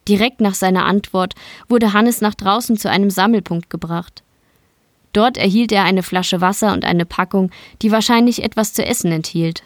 Direkt 0.09 0.41
nach 0.41 0.55
seiner 0.55 0.85
Antwort 0.85 1.35
wurde 1.69 1.93
Hannes 1.93 2.21
nach 2.21 2.35
draußen 2.35 2.77
zu 2.77 2.91
einem 2.91 3.11
Sammelpunkt 3.11 3.71
gebracht. 3.71 4.23
Dort 5.13 5.37
erhielt 5.37 5.73
er 5.73 5.85
eine 5.85 6.03
Flasche 6.03 6.41
Wasser 6.41 6.73
und 6.73 6.85
eine 6.85 7.05
Packung, 7.05 7.51
die 7.83 7.93
wahrscheinlich 7.93 8.43
etwas 8.43 8.73
zu 8.73 8.85
essen 8.85 9.13
enthielt. 9.13 9.63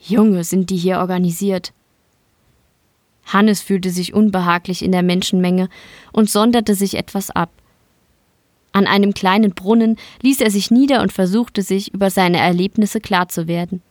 Junge, 0.00 0.44
sind 0.44 0.70
die 0.70 0.76
hier 0.76 0.98
organisiert. 0.98 1.72
Hannes 3.26 3.62
fühlte 3.62 3.90
sich 3.90 4.12
unbehaglich 4.12 4.82
in 4.82 4.92
der 4.92 5.02
Menschenmenge 5.02 5.68
und 6.12 6.28
sonderte 6.28 6.74
sich 6.74 6.94
etwas 6.94 7.30
ab. 7.30 7.50
An 8.72 8.86
einem 8.86 9.14
kleinen 9.14 9.52
Brunnen 9.52 9.96
ließ 10.22 10.40
er 10.40 10.50
sich 10.50 10.70
nieder 10.70 11.00
und 11.00 11.12
versuchte 11.12 11.62
sich 11.62 11.94
über 11.94 12.10
seine 12.10 12.38
Erlebnisse 12.38 13.00
klar 13.00 13.28
zu 13.28 13.46
werden. 13.46 13.82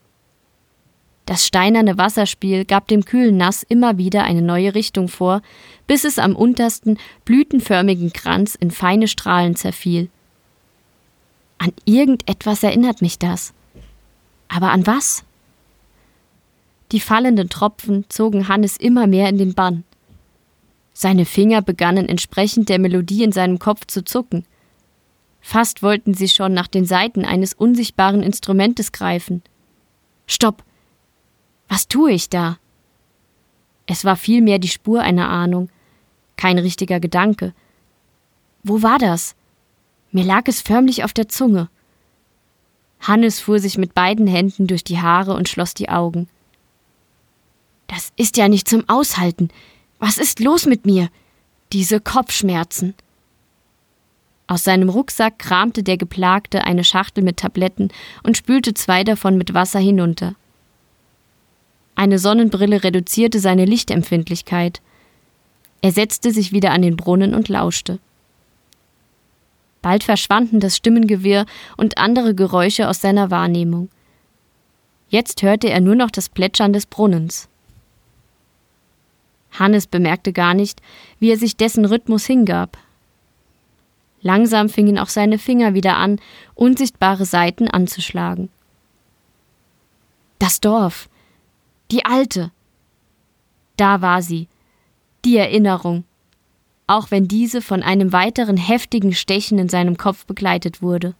Das 1.25 1.47
steinerne 1.47 1.97
Wasserspiel 1.97 2.65
gab 2.65 2.87
dem 2.87 3.05
kühlen 3.05 3.37
Nass 3.37 3.63
immer 3.63 3.97
wieder 3.97 4.23
eine 4.23 4.41
neue 4.41 4.75
Richtung 4.75 5.07
vor, 5.07 5.41
bis 5.87 6.03
es 6.03 6.19
am 6.19 6.35
untersten 6.35 6.97
blütenförmigen 7.23 8.11
Kranz 8.11 8.55
in 8.55 8.71
feine 8.71 9.07
Strahlen 9.07 9.55
zerfiel. 9.55 10.09
An 11.57 11.71
irgendetwas 11.85 12.61
erinnert 12.63 13.01
mich 13.01 13.19
das. 13.19 13.53
Aber 14.49 14.71
an 14.71 14.85
was? 14.85 15.23
Die 16.91 16.99
fallenden 16.99 17.49
Tropfen 17.49 18.05
zogen 18.09 18.49
Hannes 18.49 18.75
immer 18.75 19.07
mehr 19.07 19.29
in 19.29 19.37
den 19.37 19.53
Bann. 19.53 19.85
Seine 20.93 21.25
Finger 21.25 21.61
begannen 21.61 22.07
entsprechend 22.07 22.69
der 22.69 22.79
Melodie 22.79 23.23
in 23.23 23.31
seinem 23.31 23.59
Kopf 23.59 23.87
zu 23.87 24.03
zucken. 24.03 24.45
Fast 25.41 25.81
wollten 25.81 26.13
sie 26.13 26.27
schon 26.27 26.53
nach 26.53 26.67
den 26.67 26.85
Saiten 26.85 27.25
eines 27.25 27.53
unsichtbaren 27.53 28.21
Instrumentes 28.21 28.91
greifen. 28.91 29.41
Stopp! 30.27 30.63
Was 31.73 31.87
tue 31.87 32.11
ich 32.11 32.29
da? 32.29 32.59
Es 33.87 34.05
war 34.05 34.15
vielmehr 34.15 34.59
die 34.59 34.67
Spur 34.67 35.01
einer 35.01 35.29
Ahnung, 35.29 35.69
kein 36.37 36.59
richtiger 36.59 36.99
Gedanke. 36.99 37.51
Wo 38.61 38.83
war 38.83 38.99
das? 38.99 39.33
Mir 40.11 40.23
lag 40.23 40.43
es 40.45 40.61
förmlich 40.61 41.03
auf 41.03 41.13
der 41.13 41.29
Zunge. 41.29 41.69
Hannes 42.99 43.39
fuhr 43.39 43.57
sich 43.57 43.79
mit 43.79 43.95
beiden 43.95 44.27
Händen 44.27 44.67
durch 44.67 44.83
die 44.83 45.01
Haare 45.01 45.33
und 45.33 45.49
schloss 45.49 45.73
die 45.73 45.89
Augen. 45.89 46.29
Das 47.87 48.13
ist 48.17 48.37
ja 48.37 48.49
nicht 48.49 48.69
zum 48.69 48.87
Aushalten. 48.87 49.49
Was 49.97 50.19
ist 50.19 50.41
los 50.41 50.67
mit 50.67 50.85
mir? 50.85 51.09
Diese 51.71 51.99
Kopfschmerzen. 51.99 52.93
Aus 54.45 54.63
seinem 54.63 54.89
Rucksack 54.89 55.39
kramte 55.39 55.81
der 55.81 55.97
Geplagte 55.97 56.65
eine 56.65 56.83
Schachtel 56.83 57.23
mit 57.23 57.37
Tabletten 57.37 57.89
und 58.21 58.37
spülte 58.37 58.75
zwei 58.75 59.03
davon 59.03 59.39
mit 59.39 59.55
Wasser 59.55 59.79
hinunter. 59.79 60.35
Eine 61.95 62.19
Sonnenbrille 62.19 62.83
reduzierte 62.83 63.39
seine 63.39 63.65
Lichtempfindlichkeit. 63.65 64.81
Er 65.81 65.91
setzte 65.91 66.31
sich 66.31 66.51
wieder 66.51 66.71
an 66.71 66.81
den 66.81 66.97
Brunnen 66.97 67.33
und 67.33 67.49
lauschte. 67.49 67.99
Bald 69.81 70.03
verschwanden 70.03 70.59
das 70.59 70.77
Stimmengewirr 70.77 71.45
und 71.75 71.97
andere 71.97 72.33
Geräusche 72.33 72.87
aus 72.87 73.01
seiner 73.01 73.29
Wahrnehmung. 73.31 73.89
Jetzt 75.09 75.43
hörte 75.43 75.69
er 75.69 75.81
nur 75.81 75.95
noch 75.95 76.09
das 76.09 76.29
Plätschern 76.29 76.73
des 76.73 76.85
Brunnens. 76.85 77.49
Hannes 79.51 79.85
bemerkte 79.85 80.33
gar 80.33 80.53
nicht, 80.53 80.81
wie 81.19 81.29
er 81.29 81.37
sich 81.37 81.57
dessen 81.57 81.85
Rhythmus 81.85 82.25
hingab. 82.25 82.77
Langsam 84.21 84.69
fingen 84.69 84.97
auch 84.97 85.09
seine 85.09 85.37
Finger 85.37 85.73
wieder 85.73 85.97
an, 85.97 86.19
unsichtbare 86.55 87.25
Saiten 87.25 87.67
anzuschlagen. 87.67 88.49
Das 90.39 90.61
Dorf. 90.61 91.09
Die 91.93 92.05
alte. 92.05 92.51
Da 93.77 94.01
war 94.01 94.23
sie. 94.23 94.47
Die 95.25 95.37
Erinnerung. 95.37 96.05
Auch 96.87 97.11
wenn 97.11 97.27
diese 97.27 97.61
von 97.61 97.83
einem 97.83 98.11
weiteren 98.11 98.57
heftigen 98.57 99.13
Stechen 99.13 99.59
in 99.59 99.69
seinem 99.69 99.95
Kopf 99.95 100.25
begleitet 100.25 100.81
wurde. 100.81 101.13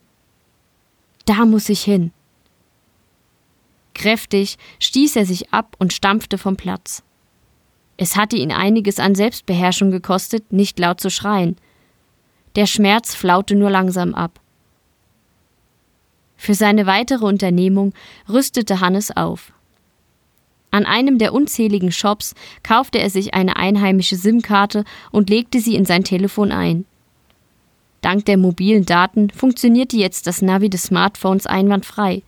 Da 1.25 1.45
muss 1.45 1.69
ich 1.69 1.83
hin. 1.83 2.11
Kräftig 3.93 4.57
stieß 4.79 5.15
er 5.15 5.27
sich 5.27 5.53
ab 5.53 5.75
und 5.77 5.93
stampfte 5.93 6.39
vom 6.39 6.57
Platz. 6.57 7.03
Es 7.97 8.15
hatte 8.15 8.37
ihn 8.37 8.51
einiges 8.51 8.97
an 8.97 9.13
Selbstbeherrschung 9.13 9.91
gekostet, 9.91 10.51
nicht 10.51 10.79
laut 10.79 10.99
zu 10.99 11.11
schreien. 11.11 11.55
Der 12.55 12.65
Schmerz 12.65 13.13
flaute 13.13 13.53
nur 13.53 13.69
langsam 13.69 14.15
ab. 14.15 14.39
Für 16.35 16.55
seine 16.55 16.87
weitere 16.87 17.25
Unternehmung 17.25 17.93
rüstete 18.27 18.79
Hannes 18.79 19.15
auf. 19.15 19.53
An 20.73 20.87
einem 20.87 21.19
der 21.19 21.33
unzähligen 21.33 21.91
Shops 21.91 22.33
kaufte 22.63 22.97
er 22.97 23.11
sich 23.11 23.35
eine 23.35 23.57
einheimische 23.57 24.15
SIM-Karte 24.15 24.85
und 25.11 25.29
legte 25.29 25.59
sie 25.59 25.75
in 25.75 25.85
sein 25.85 26.03
Telefon 26.03 26.51
ein. 26.51 26.85
Dank 28.01 28.25
der 28.25 28.37
mobilen 28.37 28.83
Daten 28.83 29.29
funktionierte 29.29 29.97
jetzt 29.97 30.25
das 30.25 30.41
Navi 30.41 30.71
des 30.71 30.85
Smartphones 30.85 31.45
einwandfrei. 31.45 32.23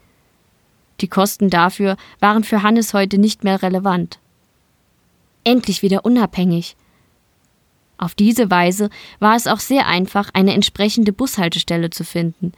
Die 1.01 1.07
Kosten 1.07 1.49
dafür 1.49 1.97
waren 2.19 2.43
für 2.43 2.61
Hannes 2.61 2.93
heute 2.93 3.17
nicht 3.17 3.43
mehr 3.43 3.63
relevant. 3.63 4.19
Endlich 5.43 5.81
wieder 5.81 6.05
unabhängig. 6.05 6.75
Auf 7.97 8.13
diese 8.13 8.51
Weise 8.51 8.91
war 9.19 9.35
es 9.35 9.47
auch 9.47 9.59
sehr 9.59 9.87
einfach, 9.87 10.29
eine 10.33 10.53
entsprechende 10.53 11.13
Bushaltestelle 11.13 11.89
zu 11.89 12.03
finden. 12.03 12.51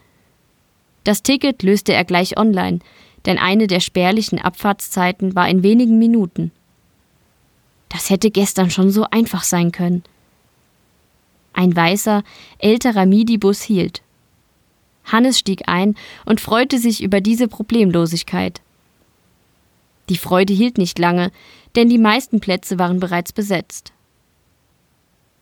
Das 1.07 1.23
Ticket 1.23 1.63
löste 1.63 1.93
er 1.93 2.03
gleich 2.03 2.37
online, 2.37 2.79
denn 3.25 3.37
eine 3.37 3.67
der 3.67 3.79
spärlichen 3.79 4.39
Abfahrtszeiten 4.39 5.35
war 5.35 5.47
in 5.47 5.63
wenigen 5.63 5.97
Minuten. 5.97 6.51
Das 7.87 8.09
hätte 8.09 8.29
gestern 8.29 8.71
schon 8.71 8.91
so 8.91 9.05
einfach 9.09 9.45
sein 9.45 9.71
können. 9.71 10.03
Ein 11.53 11.73
weißer, 11.73 12.23
älterer 12.59 13.05
Midibus 13.05 13.61
hielt. 13.61 14.01
Hannes 15.05 15.39
stieg 15.39 15.69
ein 15.69 15.95
und 16.25 16.41
freute 16.41 16.77
sich 16.77 17.01
über 17.01 17.21
diese 17.21 17.47
Problemlosigkeit. 17.47 18.59
Die 20.09 20.17
Freude 20.17 20.51
hielt 20.51 20.77
nicht 20.77 20.99
lange, 20.99 21.31
denn 21.77 21.87
die 21.87 21.99
meisten 21.99 22.41
Plätze 22.41 22.79
waren 22.79 22.99
bereits 22.99 23.31
besetzt. 23.31 23.93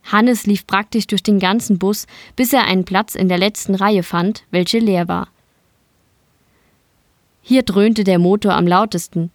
Hannes 0.04 0.46
lief 0.46 0.68
praktisch 0.68 1.08
durch 1.08 1.24
den 1.24 1.40
ganzen 1.40 1.80
Bus, 1.80 2.06
bis 2.36 2.54
er 2.54 2.66
einen 2.66 2.86
Platz 2.86 3.16
in 3.16 3.30
der 3.30 3.40
letzten 3.40 3.74
Reihe 3.74 4.04
fand, 4.04 4.44
welche 4.52 4.78
leer 4.78 5.08
war. 5.08 5.30
Hier 7.48 7.62
dröhnte 7.62 8.04
der 8.04 8.18
Motor 8.18 8.56
am 8.56 8.66
lautesten. 8.66 9.30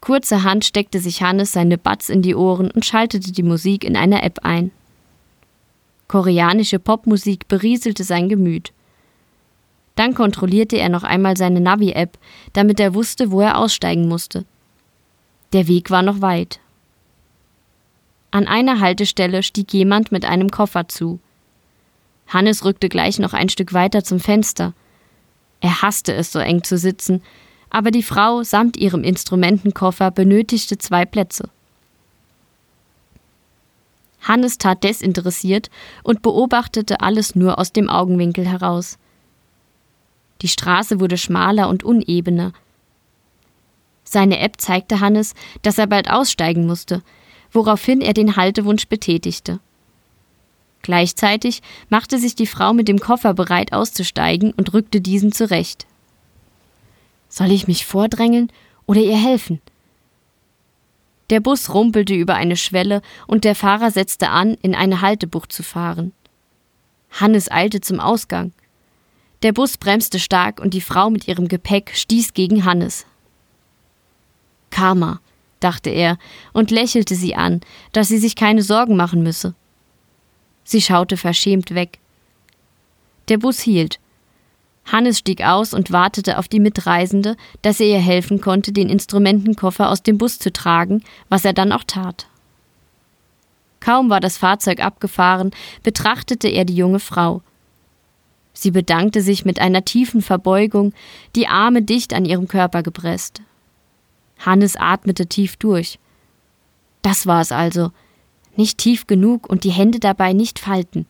Kurzerhand 0.00 0.64
steckte 0.64 1.00
sich 1.00 1.20
Hannes 1.20 1.50
seine 1.50 1.78
Buds 1.78 2.08
in 2.08 2.22
die 2.22 2.36
Ohren 2.36 2.70
und 2.70 2.84
schaltete 2.84 3.32
die 3.32 3.42
Musik 3.42 3.82
in 3.82 3.96
einer 3.96 4.22
App 4.22 4.38
ein. 4.44 4.70
Koreanische 6.06 6.78
Popmusik 6.78 7.48
berieselte 7.48 8.04
sein 8.04 8.28
Gemüt. 8.28 8.72
Dann 9.96 10.14
kontrollierte 10.14 10.76
er 10.76 10.88
noch 10.88 11.02
einmal 11.02 11.36
seine 11.36 11.60
Navi-App, 11.60 12.18
damit 12.52 12.78
er 12.78 12.94
wusste, 12.94 13.32
wo 13.32 13.40
er 13.40 13.58
aussteigen 13.58 14.06
musste. 14.06 14.44
Der 15.52 15.66
Weg 15.66 15.90
war 15.90 16.02
noch 16.02 16.20
weit. 16.20 16.60
An 18.30 18.46
einer 18.46 18.78
Haltestelle 18.78 19.42
stieg 19.42 19.72
jemand 19.72 20.12
mit 20.12 20.24
einem 20.24 20.52
Koffer 20.52 20.86
zu. 20.86 21.18
Hannes 22.28 22.64
rückte 22.64 22.88
gleich 22.88 23.18
noch 23.18 23.32
ein 23.32 23.48
Stück 23.48 23.72
weiter 23.72 24.04
zum 24.04 24.20
Fenster. 24.20 24.72
Er 25.64 25.80
hasste 25.80 26.12
es, 26.12 26.30
so 26.30 26.40
eng 26.40 26.62
zu 26.62 26.76
sitzen, 26.76 27.22
aber 27.70 27.90
die 27.90 28.02
Frau 28.02 28.42
samt 28.42 28.76
ihrem 28.76 29.02
Instrumentenkoffer 29.02 30.10
benötigte 30.10 30.76
zwei 30.76 31.06
Plätze. 31.06 31.48
Hannes 34.20 34.58
tat 34.58 34.84
desinteressiert 34.84 35.70
und 36.02 36.20
beobachtete 36.20 37.00
alles 37.00 37.34
nur 37.34 37.58
aus 37.58 37.72
dem 37.72 37.88
Augenwinkel 37.88 38.46
heraus. 38.46 38.98
Die 40.42 40.48
Straße 40.48 41.00
wurde 41.00 41.16
schmaler 41.16 41.70
und 41.70 41.82
unebener. 41.82 42.52
Seine 44.04 44.40
App 44.40 44.60
zeigte 44.60 45.00
Hannes, 45.00 45.32
dass 45.62 45.78
er 45.78 45.86
bald 45.86 46.10
aussteigen 46.10 46.66
musste, 46.66 47.02
woraufhin 47.52 48.02
er 48.02 48.12
den 48.12 48.36
Haltewunsch 48.36 48.86
betätigte. 48.88 49.60
Gleichzeitig 50.84 51.62
machte 51.88 52.18
sich 52.18 52.34
die 52.34 52.46
Frau 52.46 52.74
mit 52.74 52.88
dem 52.88 53.00
Koffer 53.00 53.32
bereit 53.32 53.72
auszusteigen 53.72 54.52
und 54.52 54.74
rückte 54.74 55.00
diesen 55.00 55.32
zurecht. 55.32 55.86
Soll 57.30 57.52
ich 57.52 57.66
mich 57.66 57.86
vordrängeln 57.86 58.52
oder 58.84 59.00
ihr 59.00 59.16
helfen? 59.16 59.62
Der 61.30 61.40
Bus 61.40 61.72
rumpelte 61.72 62.12
über 62.12 62.34
eine 62.34 62.58
Schwelle 62.58 63.00
und 63.26 63.44
der 63.44 63.54
Fahrer 63.54 63.90
setzte 63.90 64.28
an, 64.28 64.58
in 64.60 64.74
eine 64.74 65.00
Haltebucht 65.00 65.52
zu 65.52 65.62
fahren. 65.62 66.12
Hannes 67.12 67.50
eilte 67.50 67.80
zum 67.80 67.98
Ausgang. 67.98 68.52
Der 69.42 69.54
Bus 69.54 69.78
bremste 69.78 70.18
stark 70.18 70.60
und 70.60 70.74
die 70.74 70.82
Frau 70.82 71.08
mit 71.08 71.26
ihrem 71.26 71.48
Gepäck 71.48 71.92
stieß 71.94 72.34
gegen 72.34 72.66
Hannes. 72.66 73.06
Karma, 74.68 75.20
dachte 75.60 75.88
er 75.88 76.18
und 76.52 76.70
lächelte 76.70 77.14
sie 77.14 77.34
an, 77.34 77.62
dass 77.92 78.08
sie 78.08 78.18
sich 78.18 78.36
keine 78.36 78.62
Sorgen 78.62 78.96
machen 78.96 79.22
müsse. 79.22 79.54
Sie 80.64 80.80
schaute 80.80 81.16
verschämt 81.16 81.74
weg. 81.74 81.98
Der 83.28 83.38
Bus 83.38 83.60
hielt. 83.60 84.00
Hannes 84.86 85.18
stieg 85.18 85.42
aus 85.42 85.72
und 85.72 85.92
wartete 85.92 86.38
auf 86.38 86.48
die 86.48 86.60
Mitreisende, 86.60 87.36
dass 87.62 87.80
er 87.80 87.86
ihr 87.86 88.00
helfen 88.00 88.40
konnte, 88.40 88.72
den 88.72 88.88
Instrumentenkoffer 88.88 89.88
aus 89.88 90.02
dem 90.02 90.18
Bus 90.18 90.38
zu 90.38 90.52
tragen, 90.52 91.02
was 91.28 91.44
er 91.44 91.52
dann 91.52 91.72
auch 91.72 91.84
tat. 91.84 92.26
Kaum 93.80 94.10
war 94.10 94.20
das 94.20 94.38
Fahrzeug 94.38 94.80
abgefahren, 94.80 95.50
betrachtete 95.82 96.48
er 96.48 96.64
die 96.64 96.76
junge 96.76 97.00
Frau. 97.00 97.42
Sie 98.54 98.70
bedankte 98.70 99.20
sich 99.20 99.44
mit 99.44 99.58
einer 99.58 99.84
tiefen 99.84 100.22
Verbeugung, 100.22 100.92
die 101.34 101.48
Arme 101.48 101.82
dicht 101.82 102.14
an 102.14 102.24
ihrem 102.24 102.48
Körper 102.48 102.82
gepresst. 102.82 103.42
Hannes 104.38 104.76
atmete 104.76 105.26
tief 105.26 105.56
durch. 105.56 105.98
Das 107.02 107.26
war 107.26 107.40
es 107.40 107.52
also, 107.52 107.90
nicht 108.58 108.78
tief 108.78 109.06
genug 109.06 109.48
und 109.48 109.64
die 109.64 109.70
Hände 109.70 109.98
dabei 109.98 110.32
nicht 110.32 110.58
falten. 110.58 111.06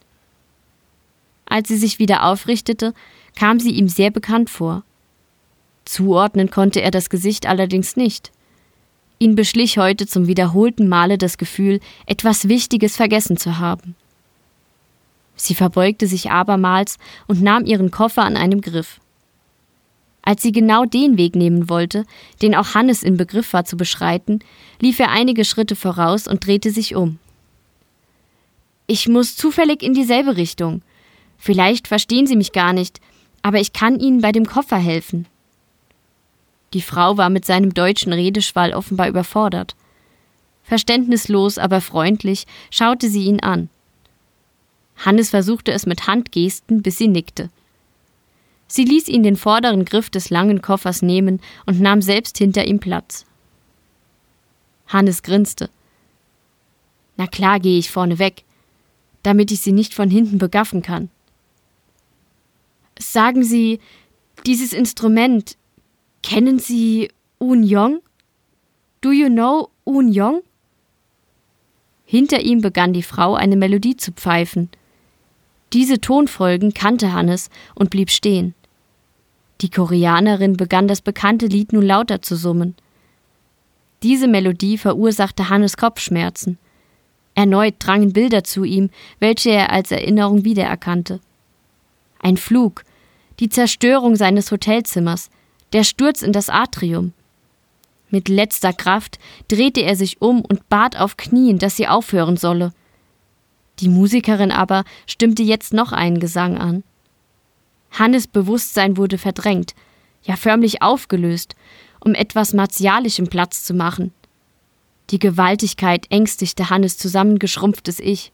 Als 1.47 1.69
sie 1.69 1.77
sich 1.77 1.99
wieder 1.99 2.25
aufrichtete, 2.25 2.95
kam 3.37 3.61
sie 3.61 3.73
ihm 3.73 3.89
sehr 3.89 4.11
bekannt 4.11 4.51
vor. 4.51 4.83
Zuordnen 5.85 6.51
konnte 6.51 6.81
er 6.81 6.91
das 6.91 7.11
Gesicht 7.11 7.47
allerdings 7.47 7.97
nicht. 7.97 8.33
Ihn 9.19 9.35
beschlich 9.35 9.79
heute 9.79 10.07
zum 10.07 10.27
wiederholten 10.27 10.89
Male 10.89 11.19
das 11.19 11.39
Gefühl, 11.39 11.81
etwas 12.07 12.49
Wichtiges 12.49 12.97
vergessen 12.97 13.37
zu 13.37 13.59
haben. 13.59 13.95
Sie 15.37 15.55
verbeugte 15.55 16.07
sich 16.07 16.31
abermals 16.31 16.97
und 17.27 17.43
nahm 17.43 17.65
ihren 17.65 17.91
Koffer 17.91 18.23
an 18.23 18.37
einem 18.37 18.61
Griff. 18.61 19.01
Als 20.23 20.43
sie 20.43 20.53
genau 20.53 20.85
den 20.87 21.19
Weg 21.19 21.37
nehmen 21.37 21.69
wollte, 21.69 22.07
den 22.41 22.55
auch 22.55 22.75
Hannes 22.75 23.03
im 23.03 23.17
Begriff 23.17 23.53
war 23.53 23.65
zu 23.65 23.77
beschreiten, 23.77 24.39
lief 24.81 24.99
er 24.99 25.11
einige 25.11 25.45
Schritte 25.45 25.77
voraus 25.77 26.27
und 26.27 26.47
drehte 26.47 26.71
sich 26.71 26.95
um. 26.95 27.19
Ich 28.87 29.09
muss 29.09 29.37
zufällig 29.37 29.83
in 29.83 29.95
dieselbe 29.95 30.37
Richtung. 30.37 30.83
Vielleicht 31.39 31.89
verstehen 31.89 32.27
Sie 32.27 32.37
mich 32.37 32.53
gar 32.53 32.73
nicht, 32.73 33.01
aber 33.43 33.61
ich 33.61 33.73
kann 33.73 33.99
Ihnen 33.99 34.21
bei 34.21 34.33
dem 34.33 34.47
Koffer 34.47 34.77
helfen. 34.77 35.27
Die 36.75 36.83
Frau 36.83 37.17
war 37.17 37.31
mit 37.31 37.45
seinem 37.45 37.73
deutschen 37.73 38.13
Redeschwall 38.13 38.75
offenbar 38.75 39.09
überfordert. 39.09 39.77
Verständnislos, 40.65 41.59
aber 41.59 41.81
freundlich 41.81 42.47
schaute 42.71 43.09
sie 43.09 43.25
ihn 43.25 43.41
an. 43.41 43.69
Hannes 44.97 45.31
versuchte 45.31 45.73
es 45.73 45.87
mit 45.87 46.07
Handgesten, 46.07 46.83
bis 46.83 46.99
sie 46.99 47.09
nickte. 47.09 47.51
Sie 48.67 48.85
ließ 48.85 49.09
ihn 49.09 49.23
den 49.23 49.37
vorderen 49.37 49.85
Griff 49.85 50.11
des 50.11 50.31
langen 50.31 50.63
Koffers 50.63 51.03
nehmen 51.03 51.41
und 51.67 51.81
nahm 51.81 52.03
selbst 52.03 52.39
hinter 52.39 52.65
ihm 52.65 52.81
Platz. 52.81 53.27
Hannes 54.89 55.23
grinste. 55.23 55.69
Na 57.17 57.27
klar 57.27 57.61
gehe 57.61 57.79
ich 57.79 57.91
vorne 57.91 58.19
weg, 58.19 58.44
damit 59.25 59.51
ich 59.51 59.61
sie 59.61 59.73
nicht 59.73 59.95
von 59.95 60.09
hinten 60.09 60.39
begaffen 60.39 60.83
kann. 60.83 61.09
Sagen 62.97 63.43
Sie, 63.43 63.81
dieses 64.47 64.73
Instrument, 64.73 65.57
kennen 66.23 66.61
Sie 66.61 67.11
Un 67.41 67.65
Yong? 67.65 68.01
Do 69.01 69.11
you 69.11 69.29
know 69.29 69.71
Un 69.85 70.13
Yong? 70.13 70.43
Hinter 72.07 72.41
ihm 72.41 72.61
begann 72.61 72.93
die 72.93 73.03
Frau 73.03 73.35
eine 73.35 73.57
Melodie 73.57 73.97
zu 73.97 74.13
pfeifen. 74.13 74.69
Diese 75.73 76.01
Tonfolgen 76.01 76.73
kannte 76.73 77.13
Hannes 77.13 77.51
und 77.75 77.91
blieb 77.91 78.11
stehen. 78.11 78.55
Die 79.61 79.71
Koreanerin 79.71 80.57
begann 80.57 80.87
das 80.87 81.01
bekannte 81.01 81.47
Lied 81.47 81.73
nun 81.73 81.83
lauter 81.83 82.23
zu 82.23 82.37
summen. 82.37 82.77
Diese 84.03 84.29
Melodie 84.29 84.77
verursachte 84.77 85.49
Hannes 85.49 85.77
Kopfschmerzen. 85.77 86.59
Erneut 87.35 87.75
drangen 87.79 88.13
Bilder 88.13 88.45
zu 88.45 88.65
ihm, 88.65 88.91
welche 89.19 89.51
er 89.51 89.73
als 89.73 89.91
Erinnerung 89.91 90.45
wiedererkannte. 90.45 91.21
Ein 92.21 92.37
Flug, 92.37 92.85
die 93.41 93.49
Zerstörung 93.49 94.17
seines 94.17 94.51
Hotelzimmers, 94.51 95.31
der 95.73 95.85
Sturz 95.85 96.23
in 96.23 96.33
das 96.33 96.49
Atrium. 96.49 97.13
Mit 98.11 98.29
letzter 98.29 98.73
Kraft 98.73 99.19
drehte 99.49 99.81
er 99.81 99.97
sich 99.97 100.23
um 100.23 100.43
und 100.43 100.69
bat 100.69 100.97
auf 100.97 101.17
Knien, 101.17 101.59
dass 101.59 101.77
sie 101.77 101.89
aufhören 101.89 102.37
solle. 102.37 102.73
Die 103.81 103.89
Musikerin 103.89 104.53
aber 104.53 104.85
stimmte 105.07 105.43
jetzt 105.43 105.75
noch 105.75 105.91
einen 105.91 106.21
Gesang 106.21 106.57
an. 106.57 106.85
Hannes 107.91 108.29
Bewusstsein 108.29 108.97
wurde 108.97 109.19
verdrängt, 109.19 109.75
ja 110.23 110.37
förmlich 110.37 110.81
aufgelöst, 110.83 111.57
um 112.01 112.15
etwas 112.15 112.53
Martialischem 112.53 113.27
Platz 113.27 113.65
zu 113.65 113.75
machen. 113.75 114.13
Die 115.11 115.19
Gewaltigkeit 115.19 116.07
ängstigte 116.11 116.71
Hannes 116.71 116.97
zusammengeschrumpftes 116.97 118.01
Ich. 118.01 118.33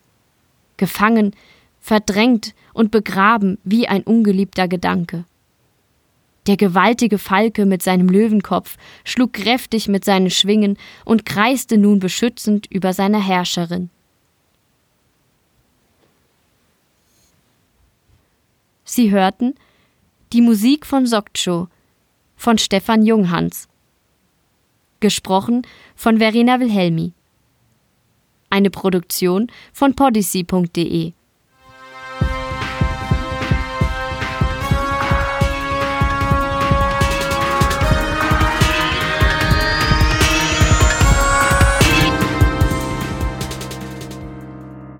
Gefangen, 0.76 1.34
verdrängt 1.80 2.54
und 2.72 2.90
begraben 2.90 3.58
wie 3.64 3.88
ein 3.88 4.02
ungeliebter 4.02 4.68
Gedanke. 4.68 5.24
Der 6.46 6.56
gewaltige 6.56 7.18
Falke 7.18 7.66
mit 7.66 7.82
seinem 7.82 8.08
Löwenkopf 8.08 8.76
schlug 9.04 9.34
kräftig 9.34 9.88
mit 9.88 10.04
seinen 10.04 10.30
Schwingen 10.30 10.78
und 11.04 11.26
kreiste 11.26 11.76
nun 11.76 11.98
beschützend 12.00 12.66
über 12.66 12.92
seiner 12.92 13.24
Herrscherin. 13.24 13.90
Sie 18.84 19.10
hörten 19.10 19.54
die 20.32 20.40
Musik 20.40 20.86
von 20.86 21.06
Sokcho 21.06 21.68
von 22.36 22.58
Stefan 22.58 23.04
Junghans. 23.04 23.69
Gesprochen 25.00 25.66
von 25.96 26.18
Verena 26.18 26.60
Wilhelmi. 26.60 27.12
Eine 28.50 28.70
Produktion 28.70 29.48
von 29.72 29.94
podyssey.de 29.94 31.12